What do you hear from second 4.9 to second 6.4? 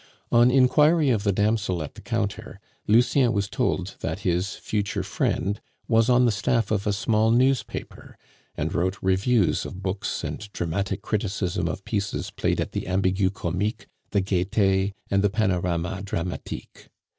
friend was on the